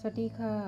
[0.00, 0.58] สวัสดีค่ะ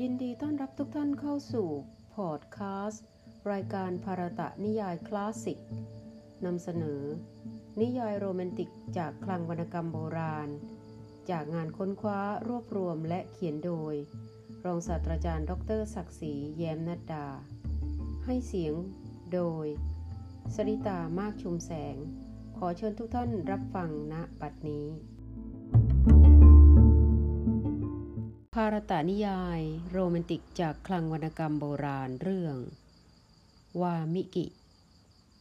[0.00, 1.68] ยินดีต้อนรับทุกท่านเข้าสู่
[2.14, 3.04] พอดคาสต์
[3.52, 5.58] รายการภารตะนิยายคลาสสิก
[6.44, 7.02] นำเสนอ
[7.80, 10.48] นิยายโรแมนติกจากคลังวรรณกรรมโบราณ
[11.30, 13.94] จากงานค้นคว้ารวบรวมและเขียนโดย
[14.64, 17.26] รองศาสตราจารย์ ดรศักดิ์ศรีแย้มนัดดา
[18.24, 18.74] ให้เสียง
[19.32, 19.66] โดย
[20.54, 21.96] สริตามากชุมแสง
[22.56, 24.86] ขอเชิญทุกท่านรับฟังณบัดนี้
[28.60, 32.56] ภารตานิยาย โรแมนติกจากคลังวรรณกรรมโบราณเรื่อง
[33.80, 34.46] วามิกิ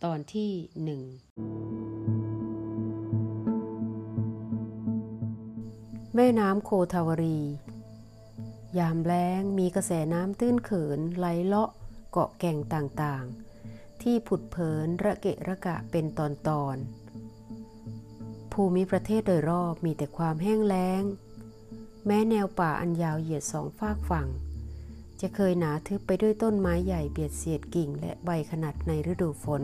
[0.03, 0.52] ตอนที่
[0.84, 1.02] หนึ่ง
[6.16, 7.39] แม่น้ำโคทาวรี
[8.77, 11.70] ยามแล้งมีกระแสน้ำตื้นเขินไหลเลาะ
[12.11, 16.22] เกาะแก่งต่างๆ ที่ผุดเผินระเกะระกะเป็นต
[16.64, 21.03] อนๆภูมิประเทศโดยรอบมีแต่ความแห้งแล้ง
[22.05, 24.27] แม้แนวป่าอันยาวเหยียดสองฝากฝั่ง
[25.21, 29.63] จะเคยหนาทึบไปด้วยต้นไม้ใหญ่เบียดเสียดกิ่งและใบขนาดในฤดูฝน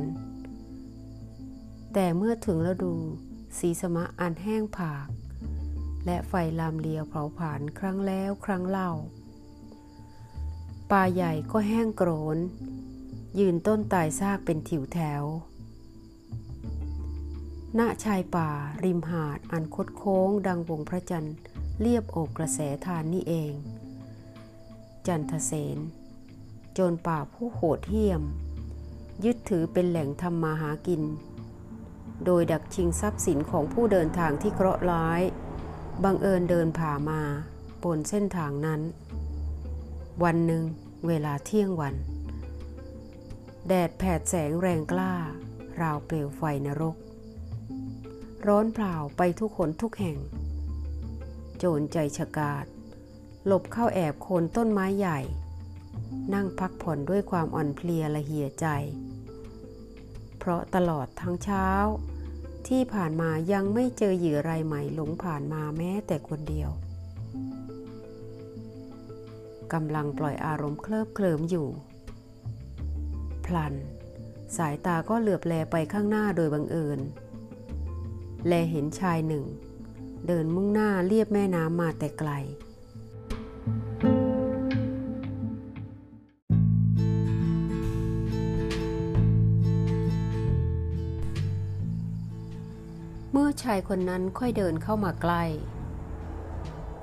[1.93, 2.93] แต่เมื่อถึงฤดู
[3.57, 5.07] สีสมะอันแห้งผาก
[6.05, 8.91] และไฟลามเลียวเผาผลาญครั้งแล้วครั้งเล่า
[10.91, 12.37] ป่าใหญ่ก็แห้งโกรน
[13.39, 15.23] ยืนต้นตายซากเป็นถิวแถว
[17.79, 18.49] ณชายป่า
[18.83, 21.35] ริมหาดอันคดโค้งดังวงพระจันทร์
[21.83, 23.53] เรียบโอบกระแสทานนี่เอง
[25.07, 25.77] จันทเสน
[26.73, 28.21] โจรป่าผู้โหดเหี้ยม
[29.25, 31.03] ยึดถือเป็นแหล่งทำมาหากิน
[32.25, 35.21] โดยดักชิงทรัพย์สินของผู้เดินทางที่เคราะห์ร้าย
[36.03, 37.21] บังเอิญเดินผ่ามา
[37.83, 38.81] บนเส้นทางนั้น
[40.23, 40.63] วันหนึ่ง
[41.07, 41.95] เวลาเที่ยงวัน
[43.67, 45.13] แดดแผดแสงแรงกล้า
[45.81, 46.95] ราวเปลวไฟนรก
[48.47, 50.19] ร้อนเปล่าไปทุกคนทุกแห่ง
[51.59, 52.65] โจรใจฉกาด
[53.45, 55.19] หลบเข้าแอบโคนต้นไม้ใหญ่
[56.33, 58.67] นั่งพักผ่อนด้วยความอ่อนเพลียละเหี่ยใจ
[60.37, 61.67] เพราะตลอดทั้งเช้า
[62.67, 66.69] ที่ผ่านมายังไม่เจอเหยื่อรายใหม่หลงผ่านมาแม้แต่คนเดียว
[69.73, 71.67] กำลังปล่อยอารมณ์เคลิบเคลิมอยู่
[73.45, 73.73] พลัน
[74.57, 76.99] สายตาก็เหลือบแลไปข้างหน้าโดยบังเอิญ
[78.47, 79.45] แลเห็นชายหนึ่ง
[80.27, 82.31] เดินมุ่งหน้าเลียบแม่น้ำมาแต่ไกล
[93.31, 95.43] เมื่อชายคนนั้นค่อยเดินเข้ามาใกล้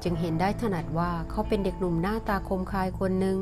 [0.03, 3.39] จึงเห็นได้ถนัดว่าเขาเป็นเด็กหนุ่มหน้าตาคมคายคนหนึ่ง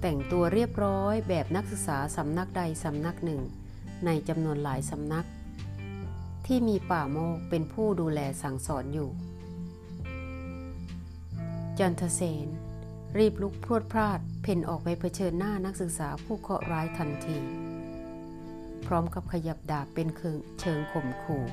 [0.00, 3.40] แต่งตัวเรียบร้อยแบบนักศึกษาสำนักใดสำนักหนึ่ง
[4.04, 5.26] ในจำนวนหลายสำนัก
[6.46, 9.10] ที่มีป่าโมกเป็นผู้ดูแลสั่งสอนอยู่
[11.78, 12.48] จันทเสน
[13.18, 17.38] รีบลุกพรวดพลาด เพ่นออกไปเผชิญหน้านักศึกษาผู้เคราะห์ร้ายทันที
[18.86, 20.08] พร้อมกับขยับดาบเป็น
[20.60, 21.44] เชิงข่มขู่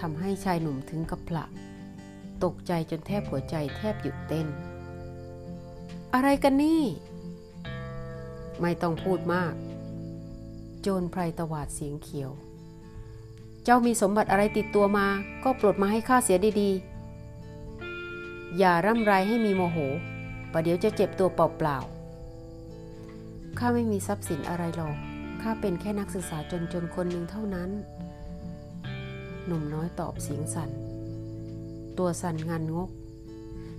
[0.00, 1.44] ทำให้ชายหนุ่มถึงกับพละ
[2.44, 4.46] ตกใจจนแทบหัวใจแทบหยุดเต้น
[6.14, 6.82] อะไรกันนี่
[8.60, 9.54] ไม่ต้องพูดมาก
[10.80, 12.30] โจรไพรตวาดเสียงเขียว
[13.64, 15.06] เจ้ามีสมบัติอะไรติดตัวมา
[15.44, 19.78] ก็ปลดมาให้ข้าเสียดีๆ อย่าร่ำไรให้มีโมโห
[20.52, 24.96] ประเดี๋ยวจะเจ็บตัวเปล่าๆ ข้าไม่มีทรัพย์สินอะไรหรอก
[25.42, 26.38] ข้าเป็นแค่นักศึกษา
[26.72, 27.70] จนๆ คนหนึ่งเท่านั้น
[29.46, 30.70] หนุ่มน้อยตอบเสียงสัน่น
[31.98, 32.90] ตัวสั่นงันงก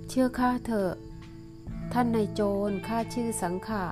[0.08, 0.92] เชื่อข้าเถอะ
[1.92, 3.84] ท่านนายโจรข้าชื่อสังขะ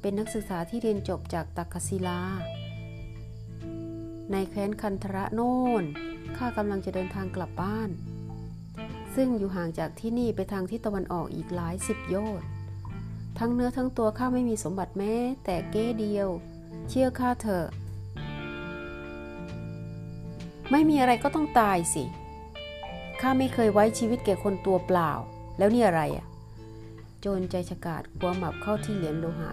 [0.00, 2.20] เป็นนักศึกษาที่เรียนจบจากตักศิลา
[4.32, 5.84] ในแคว้นคันธระโน่น
[6.36, 7.90] ข้ากำลังจะเดินทางกลับบ้าน
[9.14, 12.48] ซึ่งอยู่ห่างจากที่นี่ไปทางทิศตะวันออกอีกหลายสิบโยชน์
[13.38, 16.28] ทั้งเนื้อทั้งตัวข้าไม่มีสมบัติแม้ แต่เก้เดียว
[16.88, 17.66] เชื่อข้าเถอะ
[20.70, 22.04] ไม่มีอะไรก็ต้องตายสิ
[23.20, 25.12] ข้าไม่เคยไว้ชีวิตแก่คนตัวเปล่า
[25.58, 26.26] แล้วนี่อะไรอะ
[27.20, 29.50] โจรใจฉกาดคว้าหมับเข้าที่เหรียญโลหะ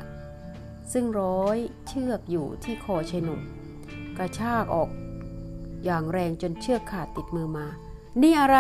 [0.92, 1.58] ซึ่งร้อย
[1.88, 3.42] เชือกอยู่ที่คอชายหนุ่ม
[4.18, 4.90] กระชากออก
[5.86, 7.66] อย่างแรงจนเชือกขาดติดมือมา
[8.22, 8.58] นี่อะไร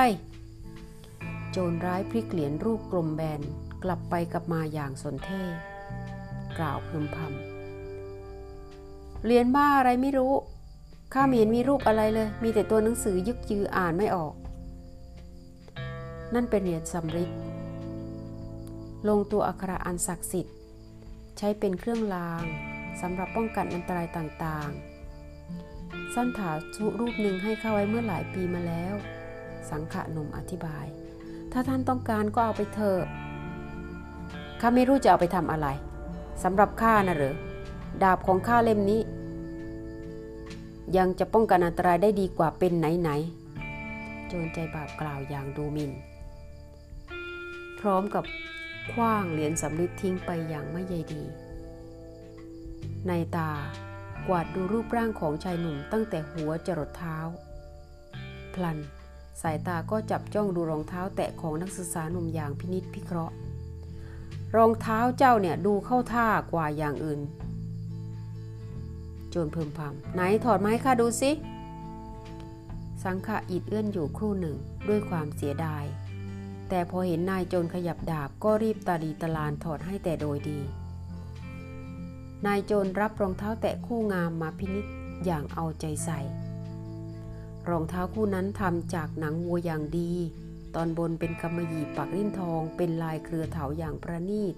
[1.51, 3.41] โจรร้ายพลิกเหรียญรูปกลมแบน
[3.83, 5.43] กลับไปกลับมาอย่างสนเท่
[6.57, 10.33] กล่าวพึมพำเหรียญบ้าอะไรไม่รู้
[11.13, 14.33] ข้าไม่เห็นมีรูปอะไรเลย มีแต่ตัวหนังสือยึกยืออ่านไม่ออก
[16.33, 17.29] นั่นเป็นเหรียญสำริด
[19.07, 20.55] ลงตัวอักขระอันศักดิ์สิทธิ์
[21.37, 22.43] ใช้เป็นเครื่องราง
[23.01, 24.92] สำหรับป้องกันอันตรายต่างๆ
[26.15, 28.93] สั้นถาชุรูปหนึ่งให้เข้าไว้เมื่อหลายปีมาแล้ว
[29.69, 30.85] สังขะหนุ่มอธิบาย
[31.51, 33.01] ถ้าท่านต้องการก็เอาไปเถอะ
[34.61, 35.67] ข้าไม่รู้จะเอาไปทำอะไร
[36.43, 37.35] สำหรับข้านะหรือ
[38.03, 39.01] ดาบของข้าเล่มนี้
[40.97, 45.91] ยังจะป้องกันอันตรายได้ดีกว่าเป็นไหนๆโจรใจบาปกล่าวอย่างดูหมิน่น
[47.79, 48.25] พร้อมกับ
[48.93, 51.23] คว้างเหรียญสำลิดทิ้งไปอย่างไม่ใยดี
[53.07, 53.51] ในตา
[54.27, 57.17] กวาดดูรูปร่างของชายหนุ่มตั้งแต่หัวจรดเท้า
[58.53, 58.77] พลัน
[59.41, 63.35] สายตาก็จับจ้องดูรองเท้าแตะของนักศึกษาหนุ่มอย่างพินิษพิเคราะห์
[64.55, 67.21] รองเท้าเจ้าเนี่ยดูเข้าท่ากว่าอย่างอื่น
[69.29, 71.31] โจรเพิ่มพำไหนถอดมาให้ข้าดูสิ
[73.03, 74.55] สังขะอิดเอื้อนอยู่ครู่หนึ่ง
[74.87, 75.85] ด้วยความเสียดาย
[76.69, 80.59] แต่พอเห็นนายโจรขยับดาบก็รีบตาดีตะลานถอดให้แต่โดยดี
[82.47, 84.85] นายโจรรับรองเท้าแตะคู่งามมาพินิษ
[85.25, 86.19] อย่างเอาใจใส่
[87.69, 90.11] รองเท้าคู่นั้นทำจากหนังวัวอย่างดี
[90.75, 94.53] ตอนบนเป็นกำมะหยี่ปักริ่นทอง เป็นลายเครือเถาอย่างประณีต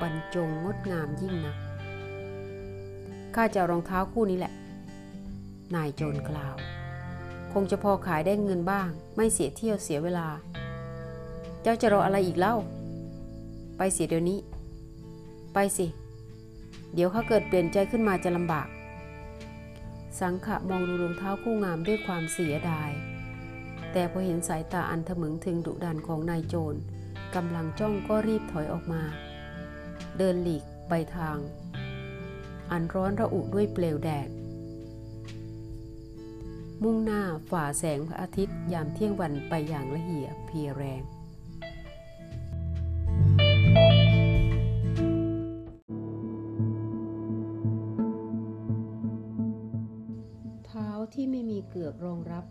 [0.00, 1.56] บรรจงงดงามยิ่งนัก
[3.34, 4.52] ข้าจะรองเท้าคู่นี้แหละ
[5.74, 6.54] นายโจรกล่าว
[7.52, 10.28] คงจะพอขายได้เงินบ้าง ไม่เสียเที่ยวเสียเวลา
[11.62, 12.56] เจ้าจะรออะไรอีกเล่า
[13.76, 14.38] ไปเสียเดี๋ยวนี้
[15.54, 15.86] ไปสิ
[16.94, 18.68] เดี๋ยวเขาเกิดเปลี่ยนใจขึ้นมาจะลำบาก
[20.20, 22.90] สังขะมองดูรองเท้าคู่งามด้วยความเสียดาย
[23.92, 26.78] แต่พอเห็นสายตาอันถมึงถึงดุดันของนายโจร
[27.34, 29.02] กำลังจ้องก็รีบถอยออกมา
[30.18, 31.36] เดินหลีกไปทาง
[32.70, 34.28] อันร้อนระอุด้วยเปลวแดด
[36.82, 41.02] มุ่งหน้าฝ่าแสงพระอาทิตย์ยามเที่ยงวันไปอย่างละเหี่ยเพียแรง
[51.68, 52.44] เกือกรองรับ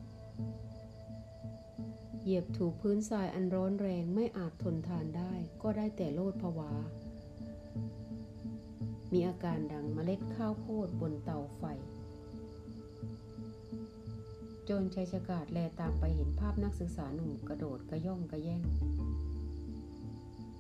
[2.22, 6.72] เหยียบถูกพื้นทรายอันร้อนแรงไม่อาจทนทานได้ก็ได้แต่โลดผวา
[9.14, 11.64] มีอาการดังเมล็ดข้าวโพดบนเตาไฟ
[14.66, 18.64] โจรชัยชกาดแลตามไปเห็นภาพนักศึกษาหนุ่มกระโดดกระย่องกระแย่ง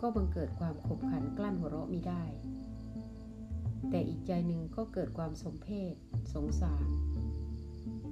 [0.01, 2.23] ก็บังเกิดความขบขันกลั้นหัวเราะมิได้
[3.89, 5.93] แต่อีกใจหนึ่งก็เกิดความสมเพศ
[6.33, 6.87] สงสาร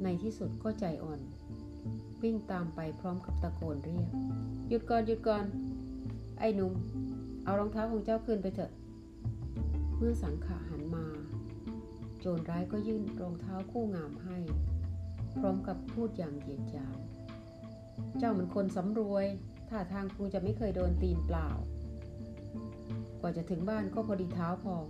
[0.04, 1.20] ในที่สุดก็ใจอ่อน
[2.24, 4.10] วิ่งตามไปพร้อมกับตะโกนเรียก
[4.70, 5.46] หยุดก่อนหยุดก่อน
[6.40, 6.74] ไอ้หนุ่ม
[7.44, 8.72] เอารองเท้าของเจ้าคืนไปเถอะ
[9.98, 11.06] เมื่อสังขาหันมา
[12.20, 14.38] โจรร้ายก็ยื่นรองเท้าคู่งามให้
[15.40, 16.98] พร้อมกับพูดอย่างเหยียดหยาม
[18.18, 19.26] เจ้าเหมือนคนสำรวย
[19.70, 21.50] ท่าทางคงจะไม่เคยโดนตีนเปล่า
[23.20, 24.86] กว่าจะถึงบ้านก็พอดีเท้าพอง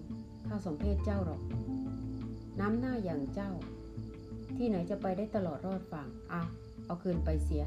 [0.48, 1.42] ข้าสมเพศเจ้าหรอก
[2.60, 3.52] น้ำหน้าอย่างเจ้า
[4.56, 6.42] ที่ไหนจะไปได้ตลอดรอดฝั่งอะ
[6.86, 7.64] เอาคืนไปเสีย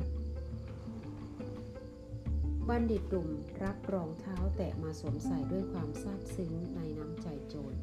[2.68, 3.28] บัณฑิตหนุ่ม
[3.64, 7.74] รับรองเท้าแตะมาสวมใส่ด้วยความซาบซึ้งในน้ำใจโจร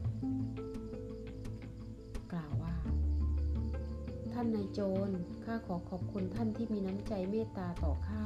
[2.31, 2.77] กล่าวว่า
[4.33, 5.09] ท่านนายโจร
[5.45, 8.23] ข้าขอขอบคุณท่านที่มีน้ำใจเมตตาต่อข้า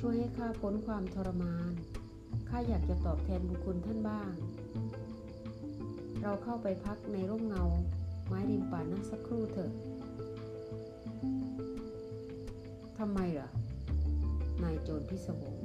[0.00, 1.72] ช่วยให้ข้าพ้นความทรมาน
[2.48, 4.32] ข้าอยากจะตอบแทนบุญคุณท่านบ้าง
[6.26, 7.64] เราเข้าไปพักในร่มเงา
[8.26, 9.72] ไม้ริมป่านั่งสักครู่เถอะ
[12.98, 13.48] ทำไมล่ะ
[14.62, 15.56] นายโจรพิศวง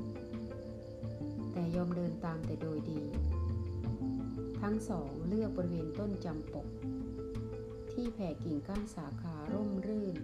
[1.54, 3.02] แต่ยอมเดินตามแต่โดยดี
[4.62, 6.68] ทั้งสองเลือกบริเวณต้นจำปก
[7.92, 10.16] ที่แผ่กิ่งก้านสาขาร่มรื่น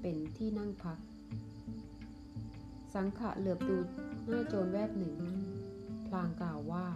[0.00, 0.98] เป็นที่นั่งพัก
[2.94, 3.78] สังขะเหลือบดู
[4.28, 5.14] หน้าโจรแวบหนึ่ง
[6.06, 6.86] พลางกล่าวว่า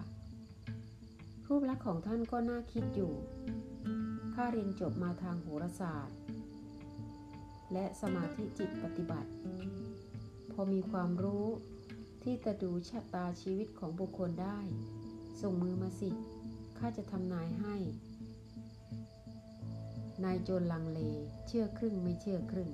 [1.53, 3.13] รูปลักษณ์ของท่านก็น่าคิดอยู่
[4.35, 6.19] ข้าเรียนจบมาทางโหราศาสตร์
[7.73, 9.31] และสมาธิจิตปฏิบัติ
[10.53, 11.47] พอมีความรู้
[12.23, 14.59] ที่จะดูชะตาชีวิตของบุคคลได้
[15.41, 16.11] ส่งมือมาสิ
[16.79, 17.77] ข้าจะทำนายให้
[20.25, 21.01] นายโจรลังเล
[21.47, 22.71] เชื่อครึ่งไม่เชื่อครึ่ง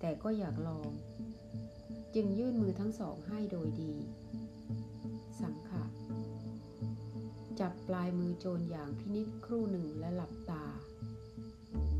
[0.00, 0.88] แต่ก็อยากลอง
[2.14, 3.94] จึงยื่นมือทั้งสองให้โดยดี
[7.60, 10.64] จับปลายมือโจรอย่างพินิจครู่หนึ่งและหลับตา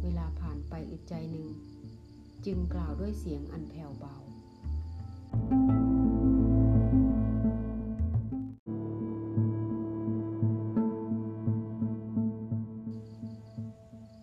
[0.02, 1.48] เวลาผ่านไปอึดใจหนึ่ง
[2.46, 4.16] จึงกล่าวด้วยเสียงอันแผ่วเบา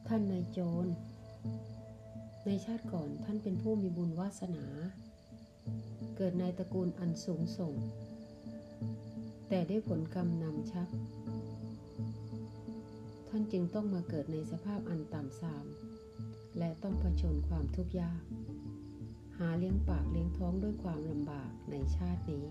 [0.07, 0.87] ท่านนายโจร
[2.45, 4.65] ในชาติก่อนท่านเป็นผู้มีบุญวาสนา
[6.15, 7.75] เกิดในตระกูลอันสูงส่ง
[9.53, 10.89] แต่ได้ผลกรรมนำชัก
[13.51, 15.65] จึงต้องมาเกิดในสภาพอันต่ำทราม
[16.57, 18.23] และต้องเผชิญความทุกข์ยาก
[19.37, 22.45] หาเลี้ยงปากเลี้ยงท้องด้วยความลำบากในชาตินี้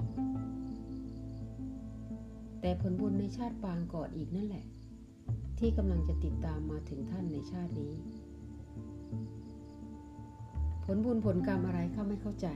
[2.60, 4.64] แต่ผลบุญในชาติปางก่อนอีกนั่นแหละ
[5.58, 7.92] ที่กำลังจะติดตามมาถึงท่านในชาตินี้
[10.84, 12.48] ผลบุญผลกรรมอะไรข้าไม่เข้าใจ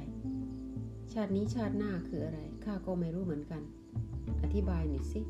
[1.13, 3.63] ชาตินี้ชาติหน้าคืออะไรข้าก็ไม่รู้เหมือนกัน
[4.43, 5.21] อธิบายหน่อยสิ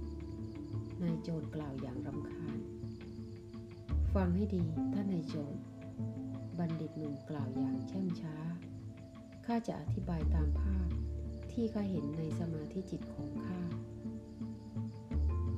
[1.02, 2.53] นายโจรกล่าวอย่างรำคาญ
[4.14, 5.58] ฟังให้ดีท่านนายโจร
[6.58, 8.36] บัณฑิตหนุ่มกล่าวอย่างแช่มช้า
[9.46, 10.88] ข้าจะอธิบายตามภาพ
[11.52, 13.60] ที่ข้าเห็นในสมาธิจิตของข้า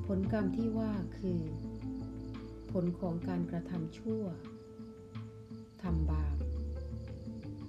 [0.07, 1.41] ผลกรรมที่ว่าคือ
[2.73, 4.23] ผลของการกระทำชั่ว
[5.83, 6.37] ทำบาป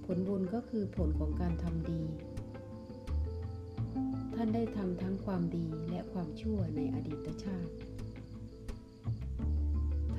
[0.06, 2.04] ผลบุญก็คือผลของการทำดี
[4.36, 7.74] ท่านได้ทำทั้งความดีและความชั่วในอดีตชาติ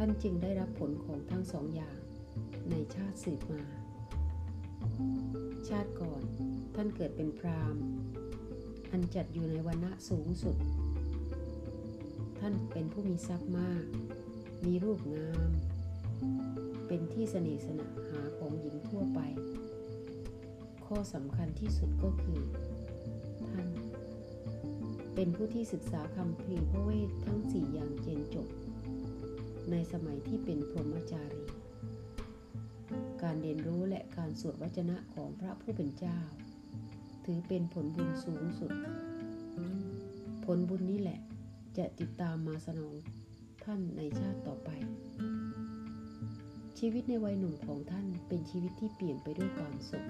[0.00, 1.98] ท่านจึงได้รับผลของทั้งสองอย่าง
[2.70, 3.62] ในชาติสืบมา
[5.68, 6.22] ชาติก่อน
[6.74, 7.82] ท่านเกิดเป็นพราหมณ์
[8.90, 10.56] อันจัดอยู่ในวันณะสูงสุด
[12.38, 13.84] ท่านเป็นผู้มีทรัพย์มาก
[14.64, 15.50] มีรูปงาม
[16.86, 19.20] เป็นที่สน่ห์สนะหาของหญิงทั่วไป
[20.86, 22.40] ข้อสำคัญที่สุดก็คือ
[23.48, 23.66] ท่าน
[25.14, 28.48] เป็นผู้ที่ศึกษาคำพีพระเวททั้งสี่อย่างเจนจบ
[29.72, 31.44] ในสมัยที่เป็นพรหมจารี
[33.22, 36.18] การเรียนรู้และการสวดวจนะของพระผู้เป็นเจ้า
[37.24, 38.72] ถือเป็นผลบุญสูงสุด
[40.44, 41.20] ผลบุญนี้แหละ
[41.78, 42.94] จะติดตามมาสนอง
[43.64, 44.70] ท่านในชาติต่อไป
[46.78, 50.06] ชีวิตในวัยหนุ่มของท่านเป็นชีวิตที่เปลี่ยนไปด้วยความสุข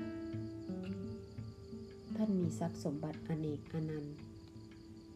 [2.16, 4.16] ท่านมีทรัพย์สมบัติอเนกอนันต์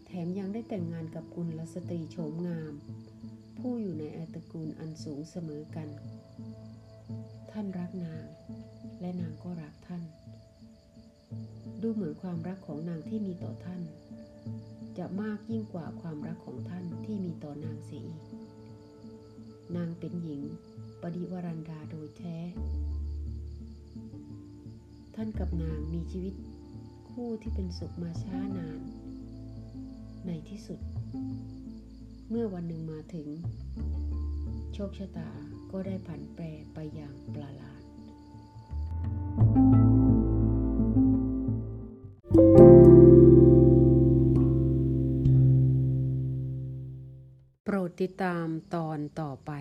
[0.06, 2.74] แถมยังได้แต่งงานกับกุลสตรีโฉมงาม
[3.68, 5.88] ผู้อยู่ในอาตกูลอันสูงเสมอกัน
[7.50, 8.24] ท่านรักนาง
[9.00, 10.02] และนางก็รักท่าน
[11.82, 13.82] ดูเหมือนความรักของนางที่มีต่อท่าน
[14.98, 18.22] จะมากยิ่งกว่าความรักของท่านที่มีต่อนางเสียอีก
[19.76, 20.42] นางเป็นหญิง
[21.02, 22.36] ปฏิวรันดาโดยแท้
[25.14, 26.34] ท่านกับนางมีชีวิต
[27.10, 28.80] คู่ที่เป็นสุขมาช้านาน
[30.26, 30.80] ในที่สุด
[32.34, 33.28] เมื่อวันหนึ่งมาถึง
[34.74, 35.30] โชคชะตา
[35.70, 37.82] ก็ได้ผันแปรไปอย่างประหลาด
[47.64, 49.52] โปรดติดตามตอนต่อไป